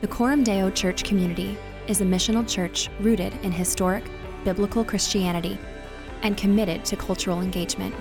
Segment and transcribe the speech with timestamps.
[0.00, 4.08] The Coram Deo Church community is a missional church rooted in historic,
[4.44, 5.58] biblical Christianity
[6.22, 7.92] and committed to cultural engagement.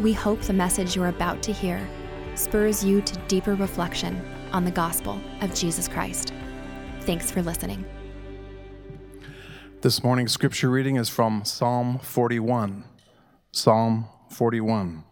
[0.00, 1.88] We hope the message you're about to hear
[2.34, 6.34] spurs you to deeper reflection on the gospel of Jesus Christ.
[7.00, 7.86] Thanks for listening.
[9.80, 12.84] This morning's scripture reading is from Psalm 41.
[13.50, 15.04] Psalm 41.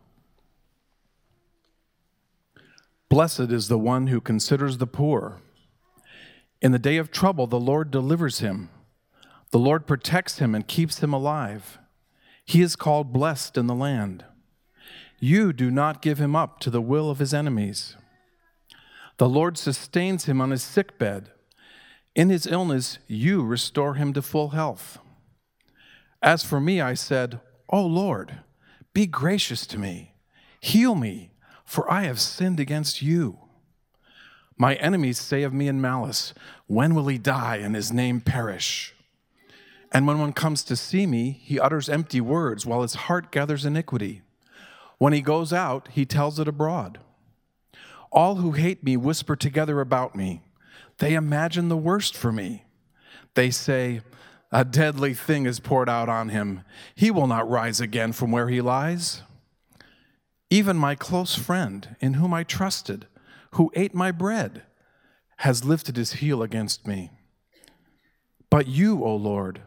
[3.08, 5.40] Blessed is the one who considers the poor.
[6.66, 8.70] In the day of trouble, the Lord delivers him.
[9.52, 11.78] The Lord protects him and keeps him alive.
[12.44, 14.24] He is called blessed in the land.
[15.20, 17.94] You do not give him up to the will of his enemies.
[19.18, 21.30] The Lord sustains him on his sick bed.
[22.16, 24.98] In his illness, you restore him to full health.
[26.20, 27.38] As for me, I said,
[27.68, 28.40] O Lord,
[28.92, 30.16] be gracious to me,
[30.58, 31.30] heal me,
[31.64, 33.45] for I have sinned against you.
[34.58, 36.32] My enemies say of me in malice,
[36.66, 38.94] When will he die and his name perish?
[39.92, 43.64] And when one comes to see me, he utters empty words while his heart gathers
[43.64, 44.22] iniquity.
[44.98, 46.98] When he goes out, he tells it abroad.
[48.10, 50.42] All who hate me whisper together about me.
[50.98, 52.64] They imagine the worst for me.
[53.34, 54.00] They say,
[54.50, 56.62] A deadly thing is poured out on him.
[56.94, 59.22] He will not rise again from where he lies.
[60.48, 63.06] Even my close friend, in whom I trusted,
[63.56, 64.62] who ate my bread,
[65.38, 67.10] has lifted his heel against me.
[68.50, 69.62] But you, O Lord,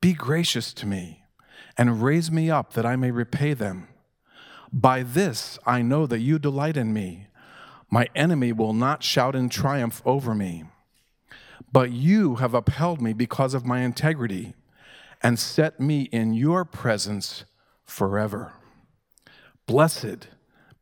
[0.00, 1.24] be gracious to me
[1.76, 3.88] and raise me up that I may repay them.
[4.72, 7.26] By this I know that you delight in me.
[7.90, 10.64] My enemy will not shout in triumph over me.
[11.72, 14.54] But you have upheld me because of my integrity
[15.22, 17.44] and set me in your presence
[17.84, 18.52] forever.
[19.66, 20.28] Blessed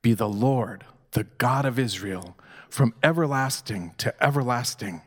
[0.02, 2.36] be the Lord, the God of Israel,
[2.70, 5.02] from everlasting to everlasting.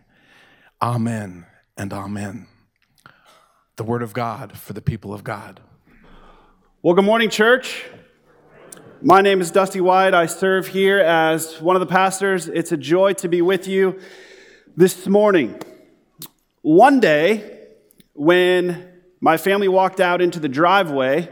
[0.81, 1.45] Amen
[1.78, 2.47] and amen.
[3.78, 5.61] The word of God for the people of God.
[6.81, 7.86] Well, good morning, church.
[9.02, 10.14] My name is Dusty White.
[10.14, 12.49] I serve here as one of the pastors.
[12.49, 13.99] It's a joy to be with you
[14.76, 15.60] this morning.
[16.61, 17.60] One day,
[18.14, 18.89] when
[19.21, 21.30] my family walked out into the driveway,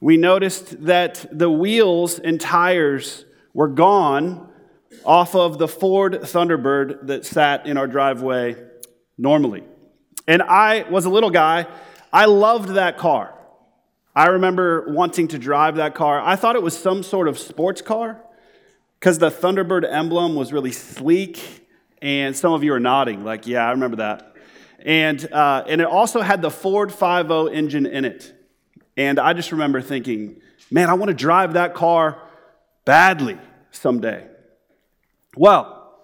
[0.00, 4.52] we noticed that the wheels and tires were gone
[5.04, 8.56] off of the Ford Thunderbird that sat in our driveway
[9.18, 9.64] normally.
[10.26, 11.66] And I was a little guy.
[12.12, 13.34] I loved that car.
[14.14, 16.20] I remember wanting to drive that car.
[16.20, 18.20] I thought it was some sort of sports car
[18.98, 21.64] because the Thunderbird emblem was really sleek.
[22.00, 24.34] And some of you are nodding, like, yeah, I remember that.
[24.80, 28.32] And, uh, and it also had the Ford 5.0 engine in it.
[28.96, 30.40] And I just remember thinking,
[30.70, 32.20] man, I want to drive that car
[32.84, 33.38] badly
[33.70, 34.26] someday.
[35.38, 36.00] Well,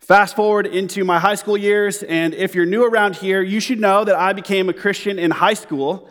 [0.00, 3.80] fast forward into my high school years, and if you're new around here, you should
[3.80, 6.10] know that I became a Christian in high school,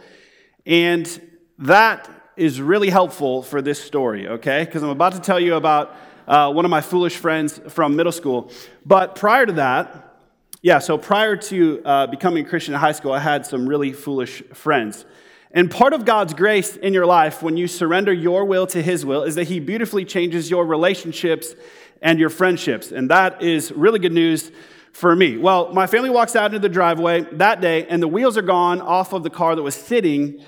[0.66, 1.22] and
[1.60, 4.66] that is really helpful for this story, okay?
[4.66, 5.96] Because I'm about to tell you about
[6.28, 8.52] uh, one of my foolish friends from middle school.
[8.84, 10.18] But prior to that,
[10.64, 13.94] yeah, so prior to uh, becoming a Christian in high school, I had some really
[13.94, 15.06] foolish friends.
[15.52, 19.06] And part of God's grace in your life when you surrender your will to His
[19.06, 21.54] will is that He beautifully changes your relationships
[22.04, 22.92] and your friendships.
[22.92, 24.52] And that is really good news
[24.92, 25.38] for me.
[25.38, 28.80] Well, my family walks out into the driveway that day, and the wheels are gone
[28.82, 30.44] off of the car that was sitting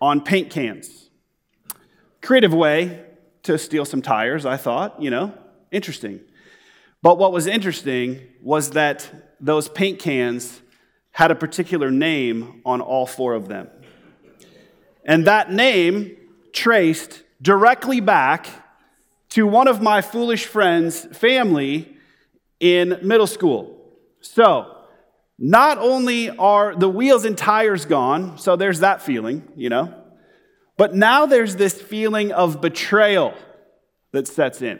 [0.00, 1.10] on paint cans.
[2.22, 3.04] Creative way
[3.42, 5.34] to steal some tires, I thought, you know,
[5.70, 6.20] interesting.
[7.02, 10.62] But what was interesting was that those paint cans
[11.10, 13.68] had a particular name on all four of them.
[15.04, 16.16] And that name
[16.52, 18.48] traced directly back
[19.34, 21.92] to one of my foolish friends' family
[22.60, 23.76] in middle school.
[24.20, 24.76] So,
[25.40, 29.92] not only are the wheels and tires gone, so there's that feeling, you know,
[30.76, 33.34] but now there's this feeling of betrayal
[34.12, 34.78] that sets in.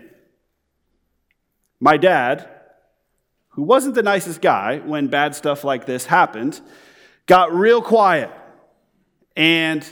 [1.80, 2.48] My dad,
[3.48, 6.60] who wasn't the nicest guy when bad stuff like this happened,
[7.26, 8.30] got real quiet
[9.36, 9.84] and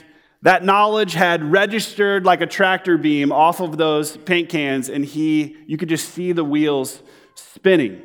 [0.43, 5.55] that knowledge had registered like a tractor beam off of those paint cans, and he,
[5.67, 7.01] you could just see the wheels
[7.33, 8.01] spinning.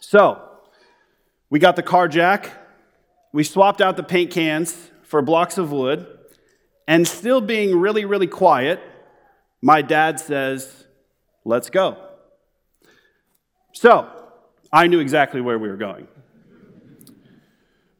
[0.00, 0.42] So,
[1.48, 2.50] we got the car jack,
[3.32, 6.06] we swapped out the paint cans for blocks of wood,
[6.86, 8.80] and still being really, really quiet,
[9.62, 10.84] my dad says,
[11.46, 11.96] Let's go.
[13.72, 14.06] So,
[14.70, 16.08] I knew exactly where we were going.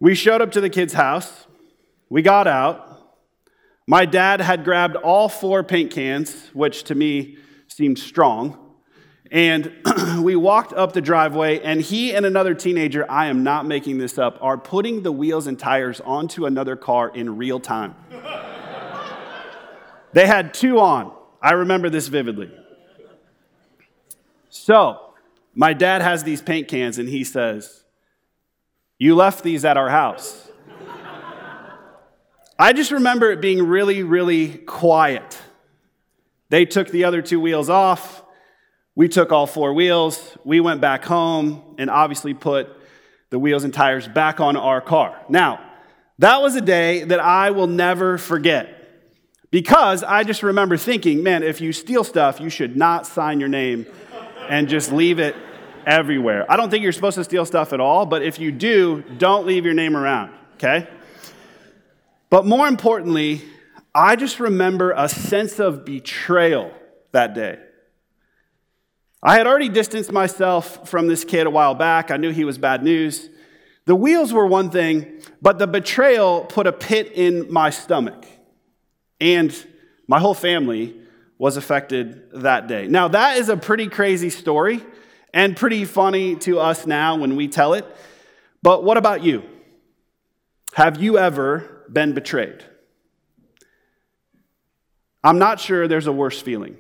[0.00, 1.46] We showed up to the kid's house,
[2.10, 2.87] we got out,
[3.90, 7.38] my dad had grabbed all four paint cans, which to me
[7.68, 8.74] seemed strong,
[9.30, 9.72] And
[10.20, 14.18] we walked up the driveway, and he and another teenager, I am not making this
[14.18, 17.94] up, are putting the wheels and tires onto another car in real time.
[20.12, 21.10] they had two on.
[21.40, 22.50] I remember this vividly.
[24.50, 25.14] So,
[25.54, 27.84] my dad has these paint cans, and he says,
[28.98, 30.47] You left these at our house.
[32.60, 35.38] I just remember it being really, really quiet.
[36.48, 38.24] They took the other two wheels off.
[38.96, 40.36] We took all four wheels.
[40.44, 42.68] We went back home and obviously put
[43.30, 45.20] the wheels and tires back on our car.
[45.28, 45.60] Now,
[46.18, 48.74] that was a day that I will never forget
[49.52, 53.48] because I just remember thinking, man, if you steal stuff, you should not sign your
[53.48, 53.86] name
[54.48, 55.36] and just leave it
[55.86, 56.44] everywhere.
[56.50, 59.46] I don't think you're supposed to steal stuff at all, but if you do, don't
[59.46, 60.88] leave your name around, okay?
[62.30, 63.42] But more importantly,
[63.94, 66.72] I just remember a sense of betrayal
[67.12, 67.58] that day.
[69.22, 72.10] I had already distanced myself from this kid a while back.
[72.10, 73.28] I knew he was bad news.
[73.86, 78.24] The wheels were one thing, but the betrayal put a pit in my stomach.
[79.20, 79.52] And
[80.06, 80.94] my whole family
[81.38, 82.86] was affected that day.
[82.86, 84.84] Now, that is a pretty crazy story
[85.32, 87.84] and pretty funny to us now when we tell it.
[88.62, 89.42] But what about you?
[90.74, 92.64] Have you ever been betrayed?
[95.22, 96.76] I'm not sure there's a worse feeling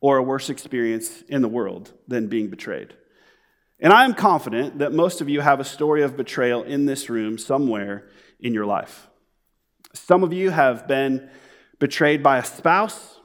[0.00, 2.94] or a worse experience in the world than being betrayed.
[3.80, 7.08] And I am confident that most of you have a story of betrayal in this
[7.08, 8.08] room somewhere
[8.40, 9.08] in your life.
[9.94, 11.28] Some of you have been
[11.78, 13.20] betrayed by a spouse,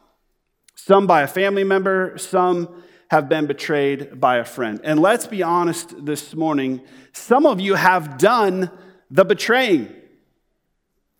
[0.76, 4.80] some by a family member, some have been betrayed by a friend.
[4.84, 6.82] And let's be honest this morning,
[7.12, 8.72] some of you have done
[9.10, 9.94] the betraying.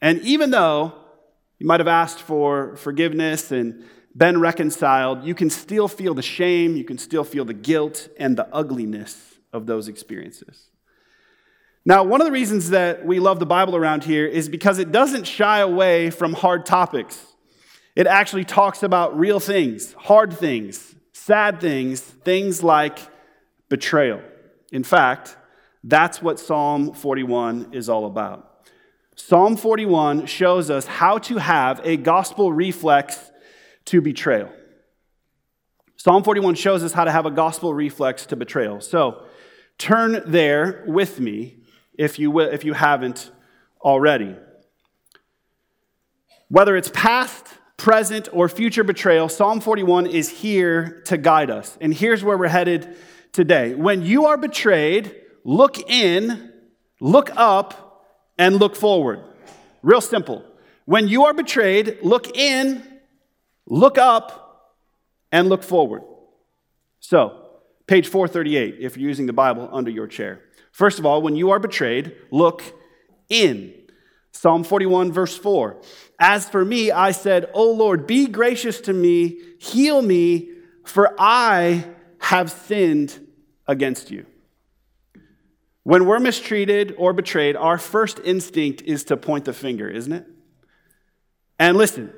[0.02, 0.94] And even though
[1.58, 3.84] you might have asked for forgiveness and
[4.16, 8.38] been reconciled, you can still feel the shame, you can still feel the guilt and
[8.38, 10.70] the ugliness of those experiences.
[11.86, 14.92] Now, one of the reasons that we love the Bible around here is because it
[14.92, 17.26] doesn't shy away from hard topics.
[17.96, 23.00] It actually talks about real things, hard things, sad things, things like
[23.70, 24.22] betrayal.
[24.72, 25.36] In fact,
[25.84, 28.49] that's what Psalm 41 is all about.
[29.20, 33.32] Psalm 41 shows us how to have a gospel reflex
[33.84, 34.50] to betrayal.
[35.98, 38.80] Psalm 41 shows us how to have a gospel reflex to betrayal.
[38.80, 39.26] So
[39.78, 41.58] turn there with me
[41.96, 43.30] if you, will, if you haven't
[43.82, 44.38] already.
[46.48, 47.46] Whether it's past,
[47.76, 51.78] present, or future betrayal, Psalm 41 is here to guide us.
[51.82, 52.96] And here's where we're headed
[53.34, 53.76] today.
[53.76, 55.14] When you are betrayed,
[55.44, 56.54] look in,
[57.02, 57.89] look up,
[58.40, 59.20] and look forward.
[59.84, 60.44] Real simple.
[60.86, 62.84] When you are betrayed, look in,
[63.68, 64.76] look up,
[65.32, 66.02] and look forward.
[67.00, 67.50] So,
[67.86, 70.42] page 438, if you're using the Bible under your chair.
[70.72, 72.64] First of all, when you are betrayed, look
[73.28, 73.74] in.
[74.32, 75.82] Psalm 41, verse 4.
[76.20, 80.50] As for me, I said, O Lord, be gracious to me, heal me,
[80.86, 81.86] for I
[82.20, 83.20] have sinned
[83.68, 84.26] against you.
[85.90, 90.28] When we're mistreated or betrayed, our first instinct is to point the finger, isn't it?
[91.58, 92.14] And listen,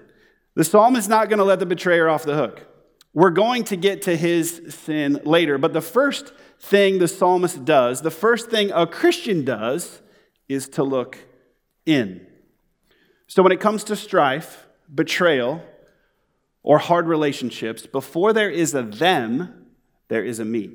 [0.56, 2.68] the psalm is not going to let the betrayer off the hook.
[3.14, 8.02] We're going to get to his sin later, but the first thing the psalmist does,
[8.02, 10.02] the first thing a Christian does,
[10.50, 11.20] is to look
[11.86, 12.28] in.
[13.28, 15.64] So when it comes to strife, betrayal,
[16.62, 19.68] or hard relationships, before there is a them,
[20.10, 20.72] there is a me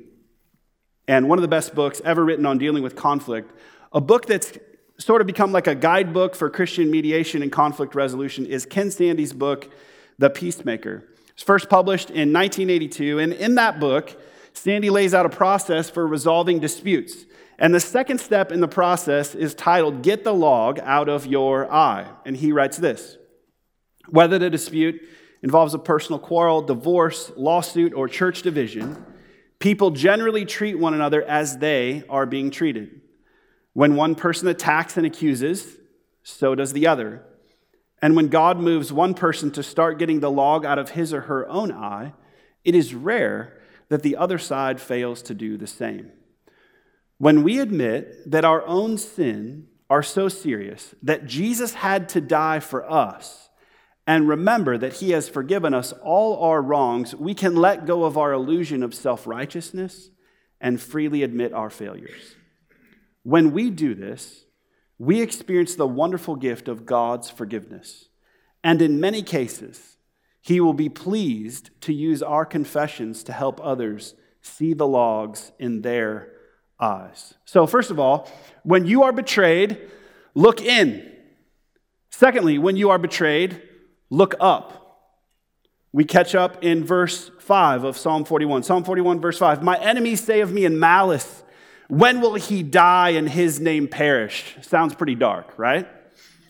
[1.07, 3.51] and one of the best books ever written on dealing with conflict,
[3.93, 4.57] a book that's
[4.97, 9.33] sort of become like a guidebook for Christian mediation and conflict resolution is Ken Sande's
[9.33, 9.71] book,
[10.17, 11.03] The Peacemaker.
[11.29, 14.19] It's first published in 1982, and in that book,
[14.53, 17.25] Sande lays out a process for resolving disputes.
[17.59, 21.71] And the second step in the process is titled Get the Log Out of Your
[21.71, 22.07] Eye.
[22.25, 23.17] And he writes this
[24.09, 25.01] Whether the dispute
[25.43, 29.03] involves a personal quarrel, divorce, lawsuit, or church division,
[29.59, 33.01] People generally treat one another as they are being treated.
[33.73, 35.77] When one person attacks and accuses,
[36.23, 37.23] so does the other.
[38.01, 41.21] And when God moves one person to start getting the log out of his or
[41.21, 42.13] her own eye,
[42.63, 43.59] it is rare
[43.89, 46.11] that the other side fails to do the same.
[47.17, 52.59] When we admit that our own sin are so serious that Jesus had to die
[52.59, 53.46] for us,
[54.07, 58.17] and remember that He has forgiven us all our wrongs, we can let go of
[58.17, 60.09] our illusion of self righteousness
[60.61, 62.35] and freely admit our failures.
[63.23, 64.45] When we do this,
[64.97, 68.07] we experience the wonderful gift of God's forgiveness.
[68.63, 69.97] And in many cases,
[70.41, 75.81] He will be pleased to use our confessions to help others see the logs in
[75.81, 76.31] their
[76.79, 77.33] eyes.
[77.43, 78.31] So, first of all,
[78.63, 79.81] when you are betrayed,
[80.33, 81.11] look in.
[82.09, 83.66] Secondly, when you are betrayed,
[84.09, 84.87] look up.
[85.91, 88.63] We catch up in verse 5 of Psalm 41.
[88.63, 91.43] Psalm 41, verse 5 My enemies say of me in malice,
[91.87, 94.55] When will he die and his name perish?
[94.61, 95.87] Sounds pretty dark, right?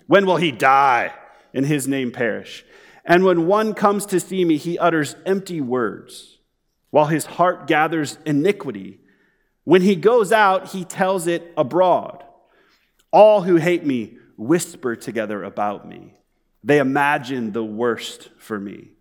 [0.08, 1.14] When will he die
[1.54, 2.66] and his name perish?
[3.06, 6.40] And when one comes to see me, he utters empty words,
[6.90, 9.00] while his heart gathers iniquity.
[9.64, 12.24] When he goes out, he tells it abroad.
[13.12, 16.18] All who hate me whisper together about me.
[16.64, 18.92] They imagine the worst for me.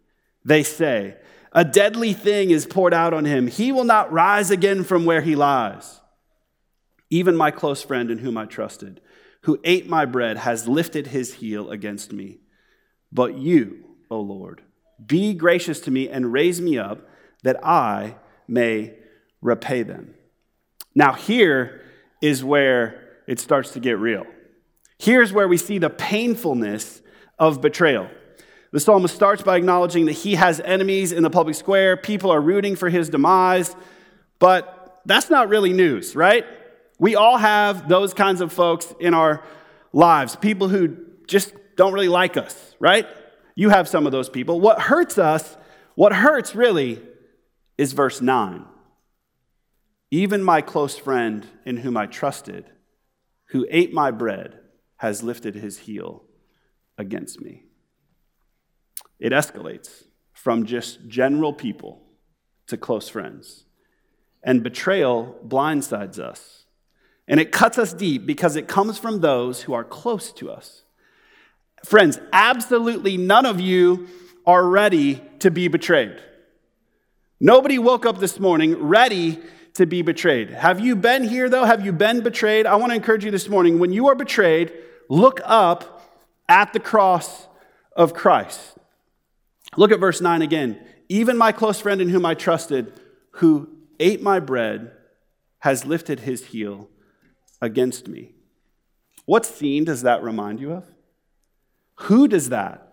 [0.44, 1.16] They say,
[1.52, 3.46] A deadly thing is poured out on him.
[3.46, 6.00] He will not rise again from where he lies.
[7.10, 9.00] Even my close friend in whom I trusted,
[9.42, 12.38] who ate my bread, has lifted his heel against me.
[13.12, 14.62] But you, O Lord.
[15.04, 17.08] Be gracious to me and raise me up
[17.42, 18.16] that I
[18.48, 18.94] may
[19.40, 20.14] repay them.
[20.94, 21.82] Now, here
[22.22, 24.26] is where it starts to get real.
[24.98, 27.02] Here's where we see the painfulness
[27.38, 28.08] of betrayal.
[28.72, 32.40] The psalmist starts by acknowledging that he has enemies in the public square, people are
[32.40, 33.74] rooting for his demise,
[34.38, 36.44] but that's not really news, right?
[36.98, 39.42] We all have those kinds of folks in our
[39.92, 43.06] lives, people who just don't really like us, right?
[43.54, 44.60] You have some of those people.
[44.60, 45.56] What hurts us,
[45.94, 47.00] what hurts really,
[47.78, 48.64] is verse 9.
[50.10, 52.66] Even my close friend in whom I trusted,
[53.46, 54.60] who ate my bread,
[54.96, 56.25] has lifted his heel
[56.98, 57.64] against me.
[59.18, 62.02] It escalates from just general people
[62.66, 63.64] to close friends.
[64.42, 66.64] And betrayal blindsides us.
[67.26, 70.84] And it cuts us deep because it comes from those who are close to us.
[71.84, 74.08] Friends, absolutely none of you
[74.46, 76.20] are ready to be betrayed.
[77.40, 79.40] Nobody woke up this morning ready
[79.74, 80.50] to be betrayed.
[80.50, 81.64] Have you been here, though?
[81.64, 82.64] Have you been betrayed?
[82.64, 84.72] I want to encourage you this morning when you are betrayed,
[85.08, 85.95] look up
[86.48, 87.48] at the cross
[87.96, 88.76] of Christ.
[89.76, 90.80] Look at verse 9 again.
[91.08, 92.92] Even my close friend in whom I trusted,
[93.32, 93.68] who
[94.00, 94.92] ate my bread,
[95.60, 96.88] has lifted his heel
[97.60, 98.34] against me.
[99.24, 100.84] What scene does that remind you of?
[102.00, 102.92] Who does that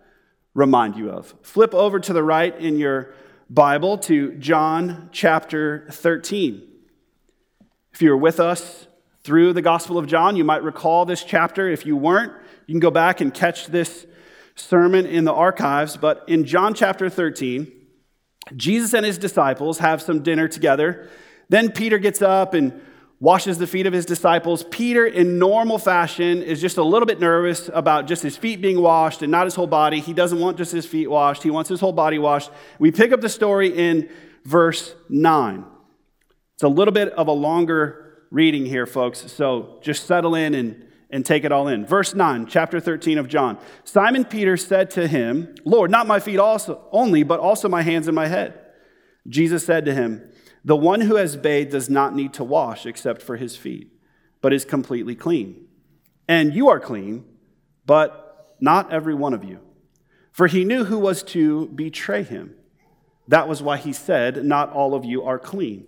[0.53, 1.35] remind you of?
[1.41, 3.13] Flip over to the right in your
[3.49, 6.67] Bible to John chapter 13.
[7.93, 8.87] If you were with us
[9.23, 11.69] through the Gospel of John, you might recall this chapter.
[11.69, 12.33] If you weren't,
[12.67, 14.05] you can go back and catch this
[14.55, 15.97] sermon in the archives.
[15.97, 17.71] But in John chapter 13,
[18.55, 21.09] Jesus and his disciples have some dinner together.
[21.49, 22.81] Then Peter gets up and
[23.19, 24.65] washes the feet of his disciples.
[24.69, 28.81] Peter, in normal fashion, is just a little bit nervous about just his feet being
[28.81, 29.99] washed and not his whole body.
[30.01, 32.51] He doesn't want just his feet washed, he wants his whole body washed.
[32.79, 34.09] We pick up the story in
[34.43, 35.63] verse 9.
[36.55, 40.85] It's a little bit of a longer reading here, folks, so just settle in and,
[41.13, 41.85] and take it all in.
[41.85, 43.57] Verse 9, chapter 13 of John.
[43.83, 48.07] Simon Peter said to him, Lord, not my feet also, only, but also my hands
[48.07, 48.59] and my head.
[49.27, 50.29] Jesus said to him,
[50.65, 53.91] the one who has bathed does not need to wash except for his feet,
[54.41, 55.67] but is completely clean.
[56.27, 57.25] And you are clean,
[57.85, 59.59] but not every one of you.
[60.31, 62.55] For he knew who was to betray him.
[63.27, 65.87] That was why he said, Not all of you are clean.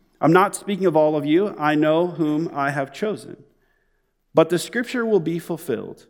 [0.21, 3.43] I'm not speaking of all of you, I know whom I have chosen.
[4.33, 6.05] But the scripture will be fulfilled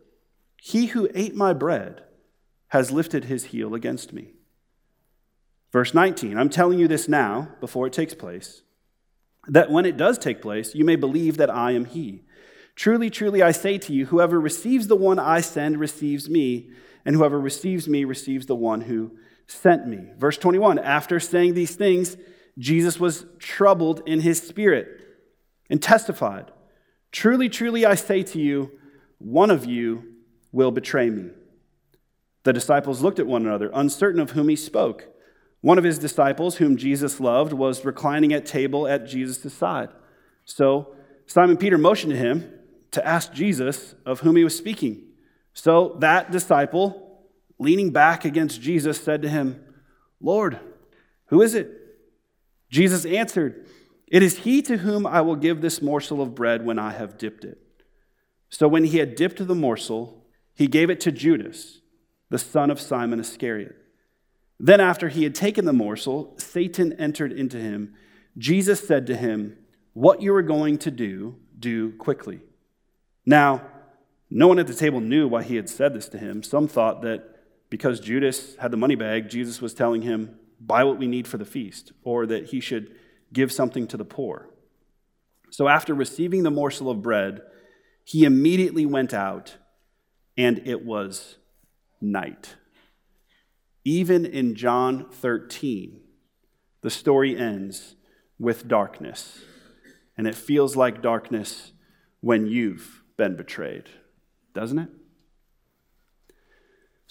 [0.56, 2.04] He who ate my bread
[2.68, 4.32] has lifted his heel against me.
[5.72, 8.62] Verse 19 I'm telling you this now, before it takes place,
[9.48, 12.22] that when it does take place, you may believe that I am He.
[12.76, 16.70] Truly, truly, I say to you, whoever receives the one I send receives me,
[17.04, 19.12] and whoever receives me receives the one who
[19.46, 20.10] sent me.
[20.18, 22.16] Verse 21 After saying these things,
[22.58, 25.00] Jesus was troubled in his spirit
[25.70, 26.50] and testified,
[27.10, 28.72] Truly, truly, I say to you,
[29.18, 30.14] one of you
[30.50, 31.30] will betray me.
[32.44, 35.06] The disciples looked at one another, uncertain of whom he spoke.
[35.60, 39.90] One of his disciples, whom Jesus loved, was reclining at table at Jesus' side.
[40.44, 40.94] So
[41.26, 42.52] Simon Peter motioned to him
[42.90, 45.02] to ask Jesus of whom he was speaking.
[45.54, 47.26] So that disciple,
[47.58, 49.64] leaning back against Jesus, said to him,
[50.20, 50.58] Lord,
[51.26, 51.81] who is it?
[52.72, 53.66] Jesus answered,
[54.08, 57.18] It is he to whom I will give this morsel of bread when I have
[57.18, 57.58] dipped it.
[58.48, 60.24] So when he had dipped the morsel,
[60.54, 61.80] he gave it to Judas,
[62.30, 63.76] the son of Simon Iscariot.
[64.58, 67.94] Then, after he had taken the morsel, Satan entered into him.
[68.38, 69.58] Jesus said to him,
[69.92, 72.40] What you are going to do, do quickly.
[73.26, 73.66] Now,
[74.30, 76.42] no one at the table knew why he had said this to him.
[76.42, 77.24] Some thought that
[77.68, 81.38] because Judas had the money bag, Jesus was telling him, Buy what we need for
[81.38, 82.94] the feast, or that he should
[83.32, 84.48] give something to the poor.
[85.50, 87.42] So, after receiving the morsel of bread,
[88.04, 89.56] he immediately went out,
[90.36, 91.36] and it was
[92.00, 92.56] night.
[93.84, 96.00] Even in John 13,
[96.82, 97.96] the story ends
[98.38, 99.42] with darkness,
[100.16, 101.72] and it feels like darkness
[102.20, 103.88] when you've been betrayed,
[104.54, 104.88] doesn't it?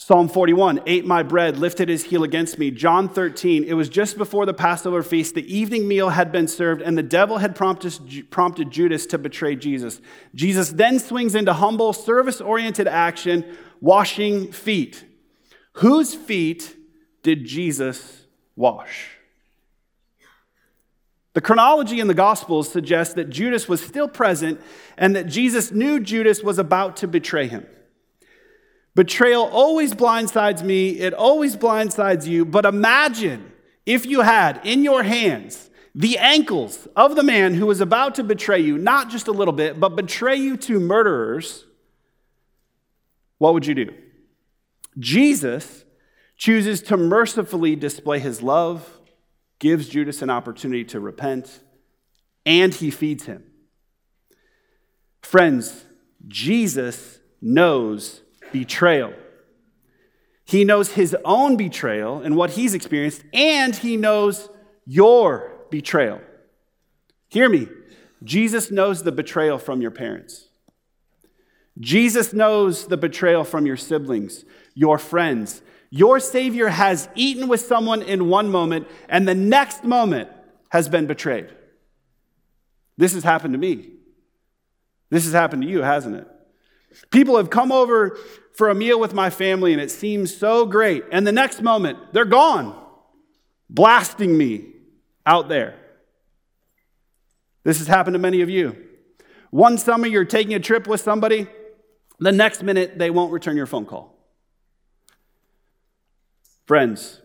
[0.03, 2.71] Psalm 41, ate my bread, lifted his heel against me.
[2.71, 5.35] John 13, it was just before the Passover feast.
[5.35, 10.01] The evening meal had been served, and the devil had prompted, Judas to betray Jesus.
[10.33, 13.45] Jesus then swings into humble, service oriented action,
[13.79, 15.05] washing feet.
[15.73, 16.75] Whose feet
[17.21, 19.19] did Jesus wash?
[21.33, 24.59] The chronology in the Gospels suggests that Judas was still present
[24.97, 27.67] and that Jesus knew Judas was about to betray him.
[28.93, 33.51] Betrayal always blindsides me, it always blindsides you, but imagine
[33.85, 38.23] if you had in your hands the ankles of the man who was about to
[38.23, 41.65] betray you, not just a little bit, but betray you to murderers,
[43.37, 43.93] what would you do?
[44.99, 45.85] Jesus
[46.37, 48.99] chooses to mercifully display his love,
[49.59, 51.61] gives Judas an opportunity to repent,
[52.45, 53.43] and he feeds him.
[55.21, 55.85] Friends,
[56.27, 58.21] Jesus knows
[58.51, 59.13] betrayal.
[60.45, 64.49] He knows his own betrayal and what he's experienced, and he knows
[64.85, 66.21] your betrayal.
[67.29, 67.67] Hear me.
[68.23, 70.49] Jesus knows the betrayal from your parents.
[71.79, 75.61] Jesus knows the betrayal from your siblings, your friends.
[75.89, 80.29] Your Savior has eaten with someone in one moment, and the next moment
[80.69, 81.49] has been betrayed.
[82.97, 83.89] This has happened to me.
[85.09, 86.27] This has happened to you, hasn't it?
[87.09, 88.17] People have come over
[88.61, 91.03] for a meal with my family and it seems so great.
[91.11, 92.79] And the next moment, they're gone,
[93.71, 94.67] blasting me
[95.25, 95.79] out there.
[97.63, 98.77] This has happened to many of you.
[99.49, 101.47] One summer, you're taking a trip with somebody,
[102.19, 104.15] the next minute, they won't return your phone call.
[106.67, 107.19] Friends,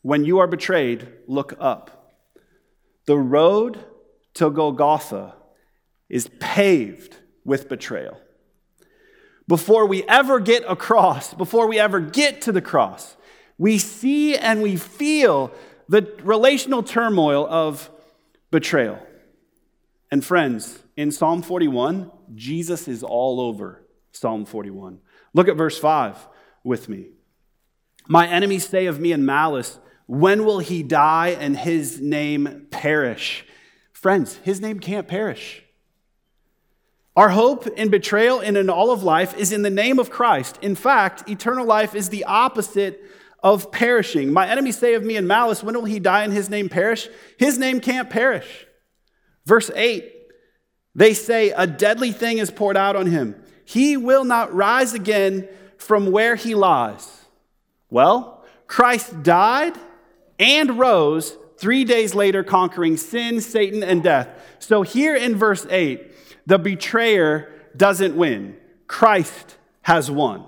[0.00, 2.16] when you are betrayed, look up.
[3.06, 3.84] The road
[4.34, 5.36] to Golgotha
[6.08, 8.18] is paved with betrayal.
[9.48, 13.16] Before we ever get across, before we ever get to the cross,
[13.58, 15.52] we see and we feel
[15.88, 17.90] the relational turmoil of
[18.50, 18.98] betrayal.
[20.10, 25.00] And friends, in Psalm 41, Jesus is all over Psalm 41.
[25.34, 26.28] Look at verse 5
[26.64, 27.08] with me.
[28.08, 33.46] My enemies say of me in malice, When will he die and his name perish?
[33.92, 35.64] Friends, his name can't perish.
[37.14, 40.58] Our hope in betrayal and in all of life is in the name of Christ.
[40.62, 43.02] In fact, eternal life is the opposite
[43.42, 44.32] of perishing.
[44.32, 47.08] My enemies say of me in malice, when will he die and his name perish?
[47.38, 48.66] His name can't perish.
[49.44, 50.10] Verse 8,
[50.94, 53.42] they say, a deadly thing is poured out on him.
[53.64, 57.24] He will not rise again from where he lies.
[57.90, 59.76] Well, Christ died
[60.38, 64.28] and rose three days later, conquering sin, Satan, and death.
[64.60, 66.10] So here in verse 8,
[66.46, 70.46] the betrayer doesn't win, Christ has won.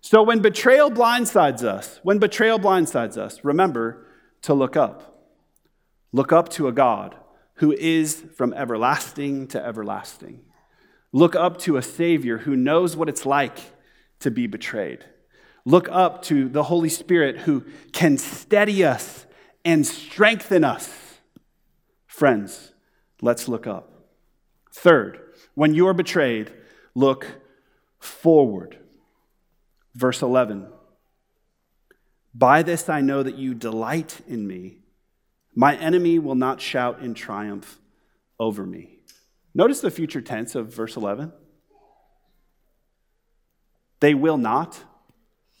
[0.00, 4.06] So when betrayal blindsides us, when betrayal blindsides us, remember
[4.42, 5.26] to look up.
[6.12, 7.16] Look up to a God
[7.54, 10.40] who is from everlasting to everlasting.
[11.12, 13.58] Look up to a Savior who knows what it's like
[14.20, 15.04] to be betrayed.
[15.64, 19.26] Look up to the Holy Spirit who can steady us
[19.64, 21.18] and strengthen us.
[22.06, 22.72] Friends,
[23.20, 23.97] let's look up.
[24.78, 25.18] Third,
[25.54, 26.52] when you are betrayed,
[26.94, 27.26] look
[27.98, 28.78] forward.
[29.96, 30.68] Verse 11
[32.32, 34.78] By this I know that you delight in me.
[35.52, 37.80] My enemy will not shout in triumph
[38.38, 39.00] over me.
[39.52, 41.32] Notice the future tense of verse 11.
[43.98, 44.80] They will not.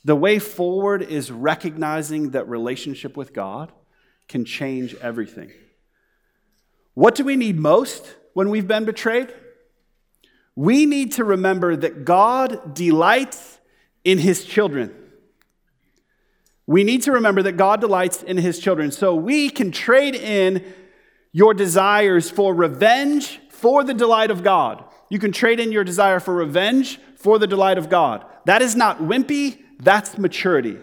[0.04, 3.72] The way forward is recognizing that relationship with God
[4.28, 5.50] can change everything.
[6.94, 8.14] What do we need most?
[8.38, 9.34] When we've been betrayed?
[10.54, 13.58] We need to remember that God delights
[14.04, 14.94] in his children.
[16.64, 18.92] We need to remember that God delights in his children.
[18.92, 20.64] So we can trade in
[21.32, 24.84] your desires for revenge for the delight of God.
[25.10, 28.24] You can trade in your desire for revenge for the delight of God.
[28.44, 30.78] That is not wimpy, that's maturity.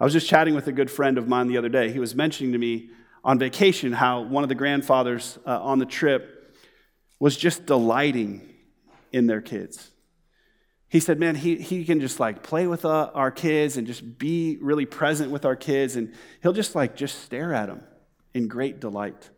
[0.00, 1.92] I was just chatting with a good friend of mine the other day.
[1.92, 2.88] He was mentioning to me
[3.24, 6.54] on vacation how one of the grandfathers uh, on the trip
[7.18, 8.54] was just delighting
[9.12, 9.90] in their kids.
[10.88, 14.18] He said, Man, he, he can just like play with uh, our kids and just
[14.18, 17.82] be really present with our kids, and he'll just like just stare at them
[18.34, 19.30] in great delight.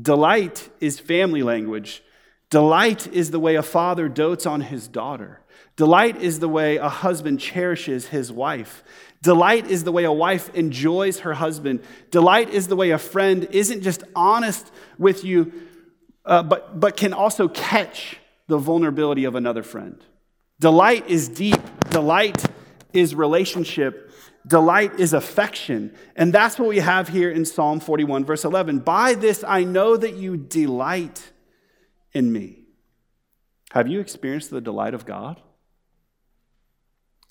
[0.00, 2.02] Delight is family language.
[2.50, 5.40] Delight is the way a father dotes on his daughter.
[5.76, 8.84] Delight is the way a husband cherishes his wife.
[9.22, 11.82] Delight is the way a wife enjoys her husband.
[12.10, 15.52] Delight is the way a friend isn't just honest with you,
[16.24, 19.98] uh, but, but can also catch the vulnerability of another friend.
[20.60, 21.60] Delight is deep.
[21.90, 22.44] Delight
[22.92, 24.12] is relationship.
[24.46, 25.94] Delight is affection.
[26.16, 28.80] And that's what we have here in Psalm 41, verse 11.
[28.80, 31.32] By this I know that you delight
[32.12, 32.64] in me.
[33.72, 35.40] Have you experienced the delight of God?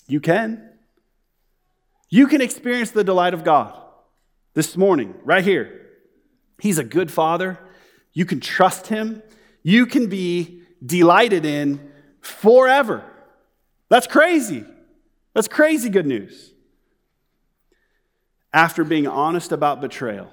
[0.06, 0.70] You can.
[2.10, 3.80] You can experience the delight of God
[4.54, 5.88] this morning, right here.
[6.60, 7.58] He's a good father.
[8.12, 9.22] You can trust him.
[9.62, 11.90] You can be delighted in
[12.20, 13.04] forever.
[13.88, 14.64] That's crazy.
[15.34, 16.52] That's crazy good news.
[18.52, 20.30] After being honest about betrayal,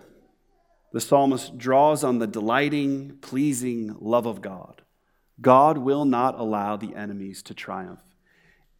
[0.94, 4.84] the psalmist draws on the delighting, pleasing love of God.
[5.40, 8.04] God will not allow the enemies to triumph.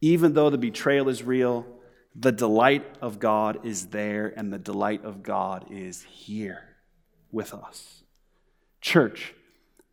[0.02, 1.64] Even though the betrayal is real,
[2.14, 6.76] the delight of God is there, and the delight of God is here
[7.30, 8.02] with us.
[8.80, 9.32] Church,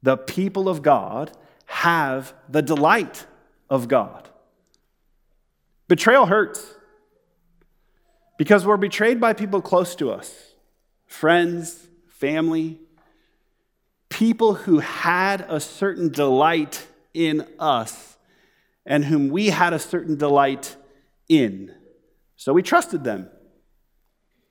[0.03, 1.31] the people of God
[1.67, 3.27] have the delight
[3.69, 4.27] of God.
[5.87, 6.75] Betrayal hurts
[8.37, 10.33] because we're betrayed by people close to us
[11.05, 12.79] friends, family,
[14.09, 18.17] people who had a certain delight in us
[18.89, 20.75] and whom we had a certain delight
[21.29, 21.73] in.
[22.35, 23.29] So we trusted them.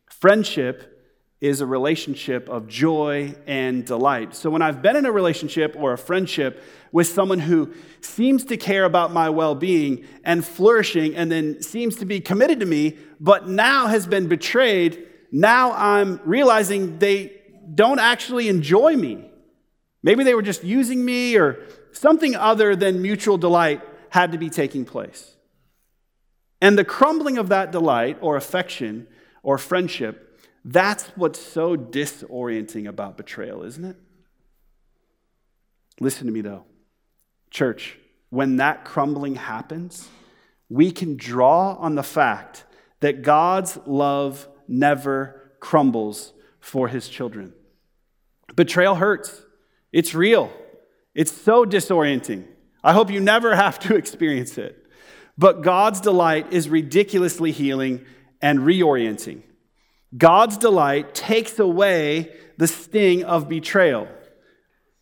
[0.07, 0.95] Friendship
[1.41, 4.35] is a relationship of joy and delight.
[4.35, 8.57] So when I've been in a relationship or a friendship with someone who seems to
[8.57, 12.97] care about my well being and flourishing and then seems to be committed to me,
[13.21, 17.33] but now has been betrayed, now I'm realizing they
[17.75, 19.31] don't actually enjoy me.
[20.03, 24.51] Maybe they were just using me or something other than mutual delight had to be
[24.51, 25.35] taking place.
[26.61, 29.07] And the crumbling of that delight or affection
[29.43, 33.97] or friendship, that's what's so disorienting about betrayal, isn't it?
[36.01, 36.65] Listen to me though.
[37.51, 37.99] Church,
[38.31, 40.09] when that crumbling happens,
[40.69, 42.65] we can draw on the fact
[43.01, 47.55] that God's love never crumbles for his children.
[48.55, 49.43] Betrayal hurts,
[49.93, 50.53] it's real,
[51.15, 52.47] it's so disorienting.
[52.89, 54.87] I hope you never have to experience it.
[55.37, 58.07] But God's delight is ridiculously healing
[58.41, 59.43] and reorienting.
[60.17, 64.09] God's delight takes away the sting of betrayal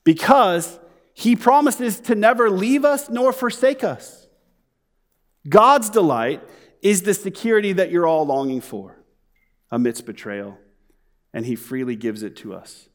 [0.03, 0.81] because
[1.15, 4.27] he promises to never leave us nor forsake us.
[5.49, 6.43] God's delight
[6.83, 8.99] is the security that you're all longing for
[9.71, 10.59] amidst betrayal,
[11.33, 12.89] and he freely gives it to us.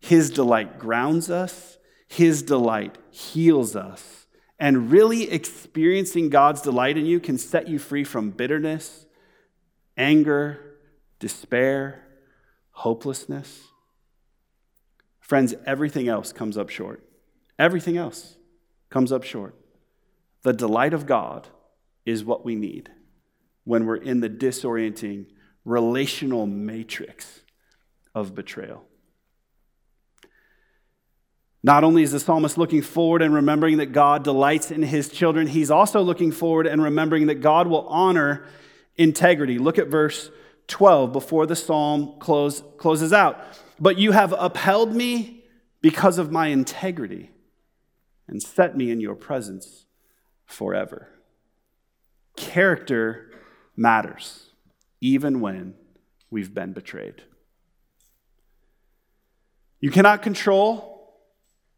[0.00, 1.76] His delight grounds us,
[2.08, 4.21] his delight heals us
[4.62, 9.06] and really experiencing God's delight in you can set you free from bitterness,
[9.96, 10.76] anger,
[11.18, 12.04] despair,
[12.70, 13.64] hopelessness.
[15.18, 17.02] Friends, everything else comes up short.
[17.58, 18.36] Everything else
[18.88, 19.56] comes up short.
[20.42, 21.48] The delight of God
[22.06, 22.88] is what we need
[23.64, 25.26] when we're in the disorienting
[25.64, 27.40] relational matrix
[28.14, 28.84] of betrayal.
[31.62, 35.46] Not only is the psalmist looking forward and remembering that God delights in his children,
[35.46, 38.44] he's also looking forward and remembering that God will honor
[38.96, 39.58] integrity.
[39.58, 40.30] Look at verse
[40.66, 43.38] 12 before the psalm close, closes out.
[43.78, 45.44] But you have upheld me
[45.80, 47.30] because of my integrity
[48.26, 49.86] and set me in your presence
[50.46, 51.08] forever.
[52.36, 53.30] Character
[53.76, 54.46] matters,
[55.00, 55.74] even when
[56.30, 57.22] we've been betrayed.
[59.80, 60.91] You cannot control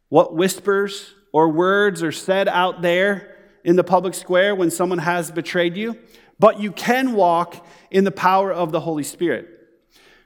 [0.09, 5.31] what whispers or words are said out there in the public square when someone has
[5.31, 5.97] betrayed you,
[6.39, 9.47] but you can walk in the power of the Holy Spirit.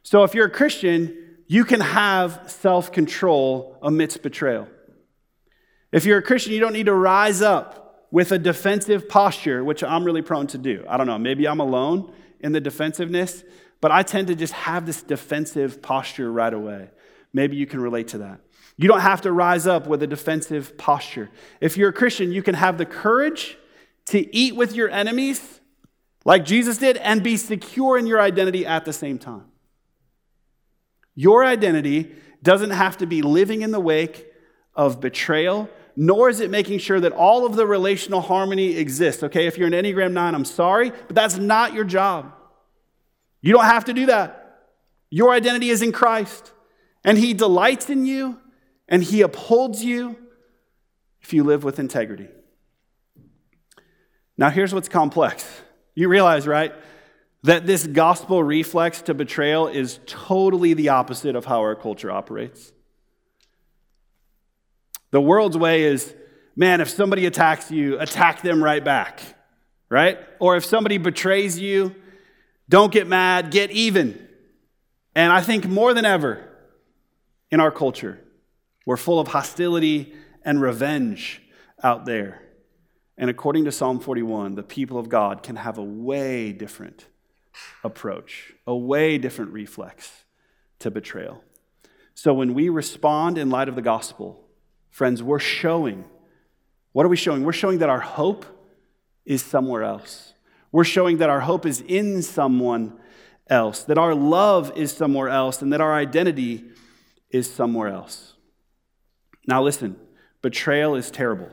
[0.03, 4.67] So if you're a Christian, you can have self control amidst betrayal.
[5.91, 9.83] If you're a Christian, you don't need to rise up with a defensive posture, which
[9.83, 10.83] I'm really prone to do.
[10.87, 13.43] I don't know, maybe I'm alone in the defensiveness,
[13.81, 16.89] but I tend to just have this defensive posture right away.
[17.33, 18.41] Maybe you can relate to that.
[18.79, 21.29] You don't have to rise up with a defensive posture.
[21.59, 23.57] If you're a Christian, you can have the courage
[24.05, 25.59] to eat with your enemies
[26.23, 29.43] like Jesus did and be secure in your identity at the same time.
[31.13, 34.25] Your identity doesn't have to be living in the wake
[34.73, 39.23] of betrayal, nor is it making sure that all of the relational harmony exists.
[39.23, 42.31] Okay, if you're an Enneagram 9, I'm sorry, but that's not your job.
[43.41, 44.69] You don't have to do that.
[45.09, 46.53] Your identity is in Christ,
[47.03, 48.39] and He delights in you,
[48.89, 50.17] and He upholds you
[51.21, 52.27] if you live with integrity.
[54.37, 55.45] Now, here's what's complex.
[55.95, 56.73] You realize, right,
[57.43, 62.73] that this gospel reflex to betrayal is totally the opposite of how our culture operates.
[65.11, 66.13] The world's way is
[66.55, 69.21] man, if somebody attacks you, attack them right back,
[69.87, 70.19] right?
[70.39, 71.95] Or if somebody betrays you,
[72.67, 74.27] don't get mad, get even.
[75.15, 76.45] And I think more than ever
[77.49, 78.19] in our culture,
[78.89, 80.11] we're full of hostility
[80.43, 81.43] and revenge
[81.83, 82.41] out there.
[83.19, 87.05] And according to Psalm 41, the people of God can have a way different
[87.83, 90.23] approach, a way different reflex
[90.79, 91.43] to betrayal.
[92.15, 94.43] So when we respond in light of the gospel,
[94.89, 96.05] friends, we're showing
[96.91, 97.43] what are we showing?
[97.43, 98.43] We're showing that our hope
[99.23, 100.33] is somewhere else.
[100.71, 102.99] We're showing that our hope is in someone
[103.45, 106.65] else, that our love is somewhere else, and that our identity
[107.29, 108.33] is somewhere else.
[109.49, 109.97] Now, listen
[110.43, 111.49] betrayal is terrible.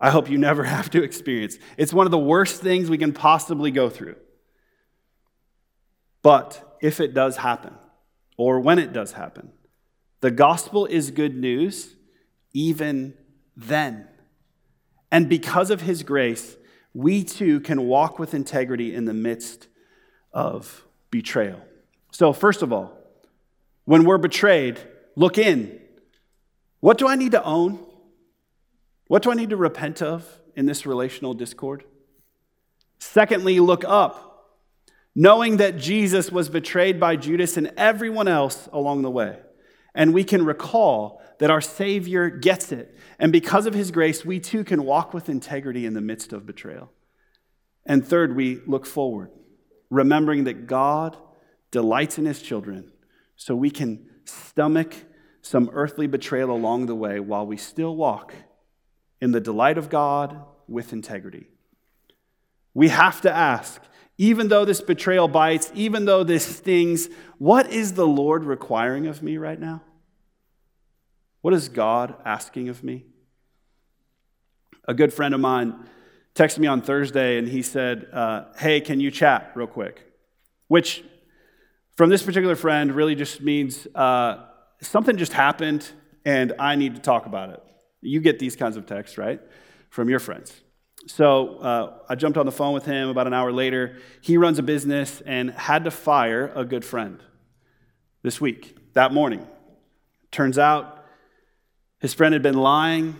[0.00, 1.58] I hope you never have to experience.
[1.76, 4.14] It's one of the worst things we can possibly go through.
[6.22, 7.74] But if it does happen,
[8.36, 9.50] or when it does happen,
[10.20, 11.96] the gospel is good news
[12.52, 13.14] even
[13.56, 14.06] then.
[15.10, 16.56] And because of his grace,
[16.94, 19.66] we too can walk with integrity in the midst
[20.32, 21.60] of betrayal.
[22.12, 22.96] So, first of all,
[23.84, 24.78] when we're betrayed,
[25.16, 25.80] look in.
[26.80, 27.84] What do I need to own?
[29.06, 31.84] What do I need to repent of in this relational discord?
[32.98, 34.28] Secondly, look up
[35.14, 39.36] knowing that Jesus was betrayed by Judas and everyone else along the way.
[39.92, 42.96] And we can recall that our Savior gets it.
[43.18, 46.46] And because of his grace, we too can walk with integrity in the midst of
[46.46, 46.92] betrayal.
[47.84, 49.30] And third, we look forward,
[49.90, 51.16] remembering that God
[51.72, 52.92] delights in his children,
[53.34, 54.94] so we can stomach
[55.42, 58.34] some earthly betrayal along the way while we still walk
[59.20, 61.46] in the delight of God with integrity.
[62.74, 63.82] We have to ask
[64.18, 69.22] even though this betrayal bites, even though this stings, what is the Lord requiring of
[69.22, 69.82] me right now?
[71.40, 73.06] What is God asking of me?
[74.88, 75.74] A good friend of mine
[76.34, 80.04] texted me on Thursday and he said, uh, Hey, can you chat real quick?
[80.66, 81.04] Which,
[81.96, 84.44] from this particular friend, really just means uh,
[84.80, 85.88] something just happened
[86.24, 87.62] and I need to talk about it.
[88.00, 89.40] You get these kinds of texts, right?
[89.90, 90.60] From your friends.
[91.06, 93.96] So uh, I jumped on the phone with him about an hour later.
[94.20, 97.22] He runs a business and had to fire a good friend
[98.22, 99.46] this week, that morning.
[100.30, 101.06] Turns out
[102.00, 103.16] his friend had been lying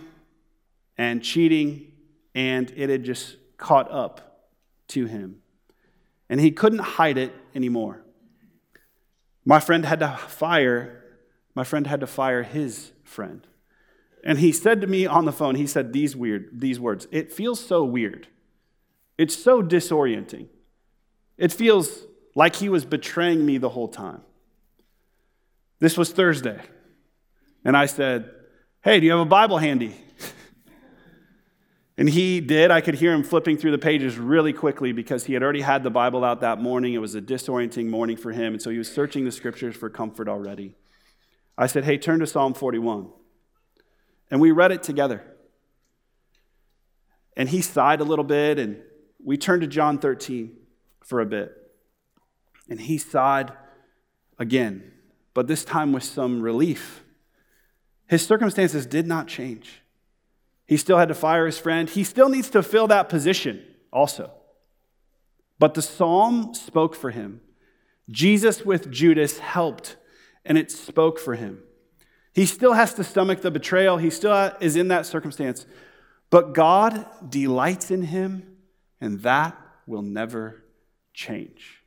[0.97, 1.91] and cheating,
[2.35, 4.49] and it had just caught up
[4.89, 5.37] to him.
[6.29, 8.03] And he couldn't hide it anymore.
[9.45, 10.98] My friend had to fire,
[11.55, 13.45] my friend had to fire his friend.
[14.23, 17.07] And he said to me on the phone, he said these weird these words.
[17.11, 18.27] It feels so weird.
[19.17, 20.47] It's so disorienting.
[21.37, 24.21] It feels like he was betraying me the whole time.
[25.79, 26.59] This was Thursday.
[27.63, 28.31] And I said,
[28.81, 29.95] "Hey, do you have a Bible handy?"
[31.97, 32.71] and he did.
[32.71, 35.83] I could hear him flipping through the pages really quickly because he had already had
[35.83, 36.93] the Bible out that morning.
[36.93, 39.89] It was a disorienting morning for him, and so he was searching the scriptures for
[39.89, 40.75] comfort already.
[41.59, 43.11] I said, "Hey, turn to Psalm 41."
[44.31, 45.23] And we read it together.
[47.35, 48.81] And he sighed a little bit, and
[49.23, 50.55] we turned to John 13
[51.03, 51.55] for a bit.
[52.69, 53.51] And he sighed
[54.37, 54.93] again,
[55.33, 57.03] but this time with some relief.
[58.07, 59.81] His circumstances did not change.
[60.65, 61.89] He still had to fire his friend.
[61.89, 64.31] He still needs to fill that position also.
[65.57, 67.41] But the psalm spoke for him.
[68.09, 69.97] Jesus with Judas helped,
[70.49, 71.59] and it spoke for him.
[72.33, 75.65] He still has to stomach the betrayal, he still is in that circumstance.
[76.29, 78.57] But God delights in him,
[78.99, 79.57] and that
[79.87, 80.65] will never
[81.13, 81.81] change.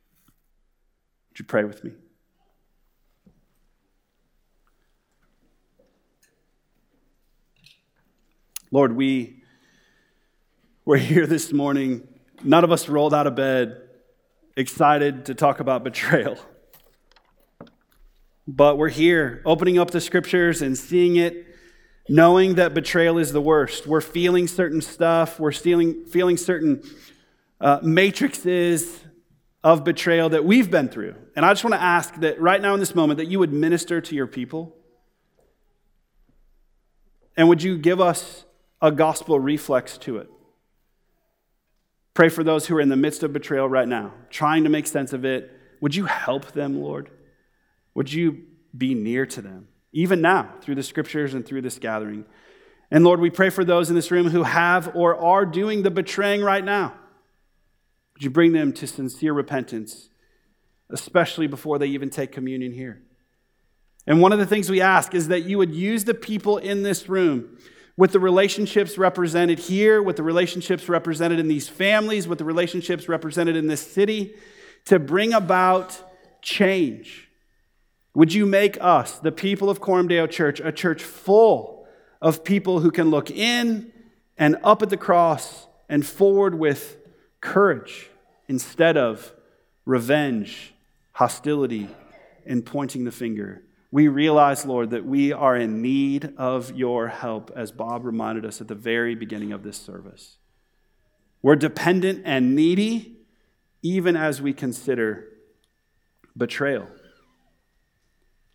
[1.29, 1.91] Would you pray with me?
[8.71, 9.43] Lord, we
[10.85, 12.05] We're here this morning.
[12.43, 13.83] None of us rolled out of bed
[14.57, 16.37] excited to talk about betrayal.
[18.47, 21.47] But we're here opening up the scriptures and seeing it,
[22.09, 23.87] knowing that betrayal is the worst.
[23.87, 26.83] We're feeling certain stuff, we're feeling, feeling certain
[27.61, 28.99] uh, matrices
[29.63, 31.15] of betrayal that we've been through.
[31.35, 33.53] And I just want to ask that right now in this moment that you would
[33.53, 34.75] minister to your people.
[37.37, 38.43] And would you give us
[38.81, 40.29] a gospel reflex to it?
[42.13, 44.85] Pray for those who are in the midst of betrayal right now, trying to make
[44.85, 45.49] sense of it.
[45.79, 47.09] Would you help them, Lord?
[47.95, 48.43] Would you
[48.75, 52.25] be near to them, even now, through the scriptures and through this gathering?
[52.91, 55.91] And Lord, we pray for those in this room who have or are doing the
[55.91, 56.93] betraying right now.
[58.13, 60.09] Would you bring them to sincere repentance,
[60.89, 63.01] especially before they even take communion here?
[64.05, 66.83] And one of the things we ask is that you would use the people in
[66.83, 67.57] this room
[67.95, 73.07] with the relationships represented here, with the relationships represented in these families, with the relationships
[73.07, 74.35] represented in this city,
[74.85, 75.99] to bring about
[76.41, 77.29] change.
[78.15, 81.87] Would you make us, the people of Coram Church, a church full
[82.21, 83.91] of people who can look in
[84.37, 86.97] and up at the cross and forward with
[87.41, 88.09] courage
[88.47, 89.33] instead of
[89.85, 90.73] revenge,
[91.13, 91.89] hostility,
[92.45, 93.63] and pointing the finger?
[93.93, 98.59] we realize, Lord, that we are in need of your help, as Bob reminded us
[98.59, 100.37] at the very beginning of this service.
[101.43, 103.17] We're dependent and needy,
[103.83, 105.27] even as we consider
[106.35, 106.87] betrayal.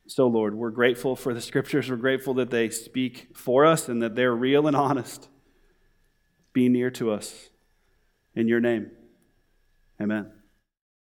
[0.08, 1.90] So, Lord, we're grateful for the scriptures.
[1.90, 5.28] We're grateful that they speak for us and that they're real and honest.
[6.54, 7.50] Be near to us.
[8.34, 8.90] In your name,
[10.00, 10.37] amen.